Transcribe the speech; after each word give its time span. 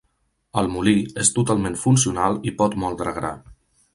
El 0.61 0.69
molí 0.75 0.95
és 1.25 1.29
totalment 1.35 1.77
funcional 1.83 2.41
i 2.53 2.57
pot 2.63 2.81
moldre 2.85 3.17
gra. 3.21 3.33